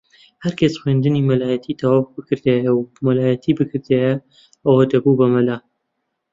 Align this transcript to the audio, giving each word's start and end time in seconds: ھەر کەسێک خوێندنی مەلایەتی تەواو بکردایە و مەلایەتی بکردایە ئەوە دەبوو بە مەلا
ھەر 0.43 0.53
کەسێک 0.59 0.79
خوێندنی 0.81 1.25
مەلایەتی 1.29 1.77
تەواو 1.79 2.09
بکردایە 2.15 2.71
و 2.73 2.81
مەلایەتی 3.05 3.57
بکردایە 3.59 4.13
ئەوە 4.65 4.83
دەبوو 4.91 5.17
بە 5.19 5.27
مەلا 5.35 5.57